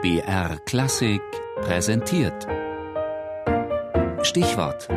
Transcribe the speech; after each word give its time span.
BR 0.00 0.60
Klassik 0.64 1.20
präsentiert. 1.56 2.46
Stichwort: 4.22 4.88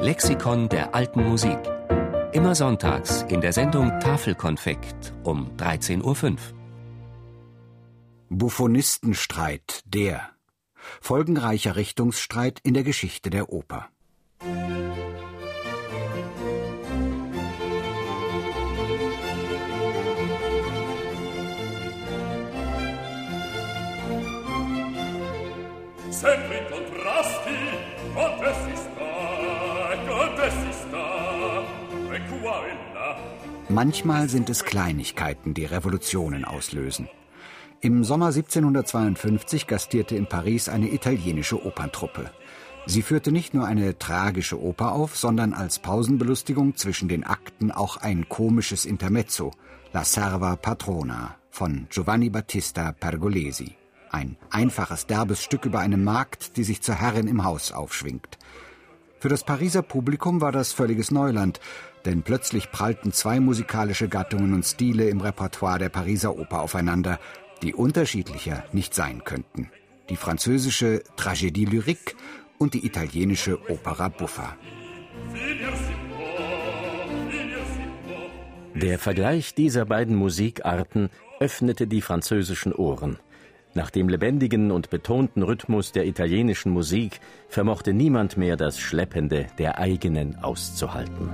Lexikon 0.00 0.68
der 0.68 0.94
alten 0.94 1.26
Musik. 1.26 1.58
Immer 2.32 2.54
sonntags 2.54 3.22
in 3.30 3.40
der 3.40 3.54
Sendung 3.54 3.88
Tafelkonfekt 4.00 5.14
um 5.24 5.56
13.05 5.56 6.32
Uhr. 6.32 6.36
Buffonistenstreit, 8.28 9.80
der. 9.86 10.28
Folgenreicher 11.00 11.76
Richtungsstreit 11.76 12.60
in 12.62 12.74
der 12.74 12.84
Geschichte 12.84 13.30
der 13.30 13.50
Oper. 13.50 13.88
Sempre 26.20 26.58
contrasti 26.70 27.56
contessista 28.12 29.08
contessista 30.06 31.04
e 32.14 32.20
qua 32.28 32.56
e 32.66 32.74
là 32.94 33.10
Manchmal 33.68 34.28
sind 34.28 34.50
es 34.50 34.64
Kleinigkeiten, 34.64 35.54
die 35.54 35.64
Revolutionen 35.64 36.44
auslösen. 36.44 37.08
Im 37.80 38.04
Sommer 38.04 38.26
1752 38.26 39.66
gastierte 39.66 40.14
in 40.16 40.26
Paris 40.26 40.68
eine 40.68 40.92
italienische 40.92 41.64
Operntruppe. 41.64 42.30
Sie 42.84 43.02
führte 43.02 43.32
nicht 43.32 43.54
nur 43.54 43.66
eine 43.66 43.96
tragische 43.98 44.60
Oper 44.60 44.92
auf, 44.92 45.16
sondern 45.16 45.54
als 45.54 45.78
Pausenbelustigung 45.78 46.76
zwischen 46.76 47.08
den 47.08 47.24
Akten 47.24 47.70
auch 47.70 47.96
ein 47.96 48.28
komisches 48.28 48.84
Intermezzo, 48.84 49.52
La 49.92 50.04
Serva 50.04 50.56
Patrona 50.56 51.36
von 51.50 51.86
Giovanni 51.88 52.28
Battista 52.28 52.92
Pergolesi. 52.92 53.79
Ein 54.10 54.36
einfaches, 54.50 55.06
derbes 55.06 55.42
Stück 55.42 55.64
über 55.64 55.78
eine 55.78 55.96
Magd, 55.96 56.56
die 56.56 56.64
sich 56.64 56.82
zur 56.82 56.96
Herrin 56.96 57.28
im 57.28 57.44
Haus 57.44 57.70
aufschwingt. 57.70 58.38
Für 59.20 59.28
das 59.28 59.44
Pariser 59.44 59.82
Publikum 59.82 60.40
war 60.40 60.50
das 60.50 60.72
völliges 60.72 61.10
Neuland, 61.10 61.60
denn 62.04 62.22
plötzlich 62.22 62.72
prallten 62.72 63.12
zwei 63.12 63.38
musikalische 63.38 64.08
Gattungen 64.08 64.52
und 64.54 64.64
Stile 64.64 65.08
im 65.08 65.20
Repertoire 65.20 65.78
der 65.78 65.90
Pariser 65.90 66.36
Oper 66.36 66.62
aufeinander, 66.62 67.20
die 67.62 67.74
unterschiedlicher 67.74 68.64
nicht 68.72 68.94
sein 68.94 69.22
könnten. 69.24 69.70
Die 70.08 70.16
französische 70.16 71.04
Tragédie 71.16 71.68
lyrique 71.68 72.16
und 72.58 72.74
die 72.74 72.84
italienische 72.84 73.60
Opera 73.70 74.08
buffa. 74.08 74.56
Der 78.74 78.98
Vergleich 78.98 79.54
dieser 79.54 79.84
beiden 79.84 80.16
Musikarten 80.16 81.10
öffnete 81.38 81.86
die 81.86 82.00
französischen 82.00 82.72
Ohren. 82.72 83.18
Nach 83.74 83.90
dem 83.90 84.08
lebendigen 84.08 84.72
und 84.72 84.90
betonten 84.90 85.42
Rhythmus 85.42 85.92
der 85.92 86.06
italienischen 86.06 86.72
Musik 86.72 87.20
vermochte 87.48 87.92
niemand 87.92 88.36
mehr 88.36 88.56
das 88.56 88.78
Schleppende 88.80 89.46
der 89.58 89.78
eigenen 89.78 90.36
auszuhalten. 90.36 91.30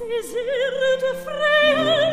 saisir 0.00 0.98
de 1.02 1.12
frayeur 1.24 2.09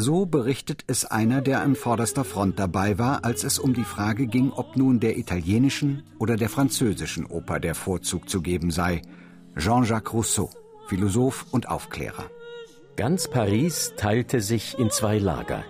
So 0.00 0.26
berichtet 0.26 0.84
es 0.86 1.04
einer, 1.04 1.40
der 1.40 1.60
an 1.60 1.74
vorderster 1.74 2.22
Front 2.22 2.60
dabei 2.60 2.98
war, 3.00 3.24
als 3.24 3.42
es 3.42 3.58
um 3.58 3.74
die 3.74 3.82
Frage 3.82 4.28
ging, 4.28 4.52
ob 4.52 4.76
nun 4.76 5.00
der 5.00 5.18
italienischen 5.18 6.04
oder 6.20 6.36
der 6.36 6.48
französischen 6.48 7.26
Oper 7.26 7.58
der 7.58 7.74
Vorzug 7.74 8.28
zu 8.28 8.40
geben 8.40 8.70
sei. 8.70 9.02
Jean-Jacques 9.56 10.14
Rousseau, 10.14 10.50
Philosoph 10.86 11.46
und 11.50 11.68
Aufklärer. 11.68 12.30
Ganz 12.94 13.28
Paris 13.28 13.92
teilte 13.96 14.40
sich 14.40 14.78
in 14.78 14.90
zwei 14.90 15.18
Lager. 15.18 15.64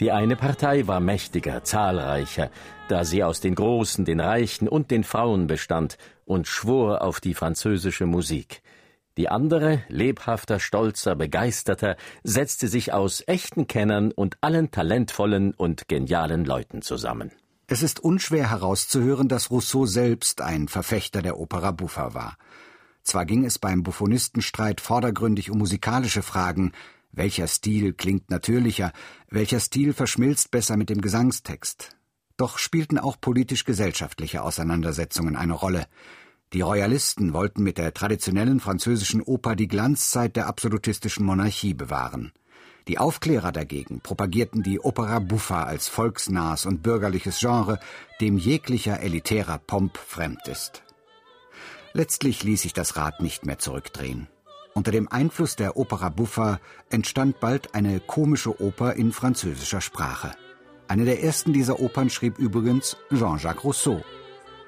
Die 0.00 0.12
eine 0.12 0.36
Partei 0.36 0.86
war 0.86 1.00
mächtiger, 1.00 1.62
zahlreicher, 1.62 2.50
da 2.88 3.04
sie 3.04 3.22
aus 3.22 3.40
den 3.40 3.54
Großen, 3.54 4.06
den 4.06 4.20
Reichen 4.20 4.66
und 4.66 4.90
den 4.90 5.04
Frauen 5.04 5.46
bestand 5.46 5.98
und 6.24 6.48
schwor 6.48 7.02
auf 7.02 7.20
die 7.20 7.34
französische 7.34 8.06
Musik. 8.06 8.62
Die 9.16 9.28
andere, 9.28 9.84
lebhafter, 9.88 10.58
stolzer, 10.58 11.14
begeisterter, 11.14 11.96
setzte 12.24 12.66
sich 12.66 12.92
aus 12.92 13.22
echten 13.26 13.68
Kennern 13.68 14.10
und 14.10 14.38
allen 14.40 14.72
talentvollen 14.72 15.54
und 15.54 15.86
genialen 15.86 16.44
Leuten 16.44 16.82
zusammen. 16.82 17.30
Es 17.66 17.82
ist 17.82 18.00
unschwer 18.00 18.50
herauszuhören, 18.50 19.28
dass 19.28 19.50
Rousseau 19.50 19.86
selbst 19.86 20.40
ein 20.40 20.68
Verfechter 20.68 21.22
der 21.22 21.38
Opera 21.38 21.70
buffa 21.70 22.12
war. 22.12 22.36
Zwar 23.04 23.24
ging 23.24 23.44
es 23.44 23.58
beim 23.58 23.82
Buffonistenstreit 23.82 24.80
vordergründig 24.80 25.50
um 25.50 25.58
musikalische 25.58 26.22
Fragen, 26.22 26.72
welcher 27.12 27.46
Stil 27.46 27.92
klingt 27.92 28.30
natürlicher, 28.30 28.92
welcher 29.30 29.60
Stil 29.60 29.92
verschmilzt 29.92 30.50
besser 30.50 30.76
mit 30.76 30.90
dem 30.90 31.00
Gesangstext. 31.00 31.96
Doch 32.36 32.58
spielten 32.58 32.98
auch 32.98 33.20
politisch-gesellschaftliche 33.20 34.42
Auseinandersetzungen 34.42 35.36
eine 35.36 35.52
Rolle. 35.52 35.86
Die 36.54 36.60
Royalisten 36.60 37.32
wollten 37.32 37.64
mit 37.64 37.78
der 37.78 37.92
traditionellen 37.92 38.60
französischen 38.60 39.20
Oper 39.20 39.56
die 39.56 39.66
Glanzzeit 39.66 40.36
der 40.36 40.46
absolutistischen 40.46 41.26
Monarchie 41.26 41.74
bewahren. 41.74 42.30
Die 42.86 42.98
Aufklärer 42.98 43.50
dagegen 43.50 44.00
propagierten 44.00 44.62
die 44.62 44.78
Opera 44.78 45.18
buffa 45.18 45.64
als 45.64 45.88
volksnahes 45.88 46.64
und 46.64 46.80
bürgerliches 46.80 47.40
Genre, 47.40 47.80
dem 48.20 48.38
jeglicher 48.38 49.00
elitärer 49.00 49.58
Pomp 49.58 49.98
fremd 49.98 50.46
ist. 50.46 50.84
Letztlich 51.92 52.44
ließ 52.44 52.62
sich 52.62 52.72
das 52.72 52.96
Rad 52.96 53.20
nicht 53.20 53.44
mehr 53.44 53.58
zurückdrehen. 53.58 54.28
Unter 54.74 54.92
dem 54.92 55.10
Einfluss 55.10 55.56
der 55.56 55.76
Opera 55.76 56.08
buffa 56.08 56.60
entstand 56.88 57.40
bald 57.40 57.74
eine 57.74 57.98
komische 57.98 58.62
Oper 58.62 58.94
in 58.94 59.10
französischer 59.10 59.80
Sprache. 59.80 60.30
Eine 60.86 61.04
der 61.04 61.20
ersten 61.20 61.52
dieser 61.52 61.80
Opern 61.80 62.10
schrieb 62.10 62.38
übrigens 62.38 62.96
Jean-Jacques 63.12 63.64
Rousseau. 63.64 64.04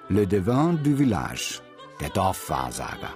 Le 0.08 0.26
Devin 0.26 0.80
du 0.82 0.96
Village 0.96 1.60
der 2.00 2.10
Dorfwahrsager. 2.10 3.14